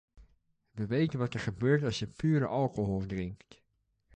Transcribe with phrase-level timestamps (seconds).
[0.75, 3.61] We weten wat er gebeurt als je pure alcohol drinkt.